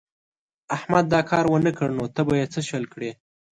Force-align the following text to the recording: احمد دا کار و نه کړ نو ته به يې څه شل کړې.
احمد 0.75 1.05
دا 1.13 1.21
کار 1.29 1.45
و 1.47 1.53
نه 1.65 1.71
کړ 1.77 1.89
نو 1.97 2.05
ته 2.15 2.21
به 2.27 2.33
يې 2.39 2.45
څه 2.53 2.59
شل 2.67 2.83
کړې. 2.93 3.11